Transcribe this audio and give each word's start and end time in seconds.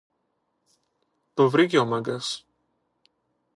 Το 1.33 1.49
βρήκε 1.49 1.77
ο 1.77 1.85
Μάγκας! 1.85 2.47